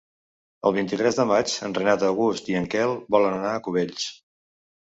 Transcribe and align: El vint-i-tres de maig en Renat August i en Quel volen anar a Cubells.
El 0.69 0.73
vint-i-tres 0.77 1.19
de 1.19 1.25
maig 1.31 1.53
en 1.67 1.75
Renat 1.81 2.07
August 2.09 2.51
i 2.55 2.59
en 2.63 2.67
Quel 2.73 2.97
volen 3.17 3.39
anar 3.43 3.55
a 3.55 3.63
Cubells. 3.69 4.11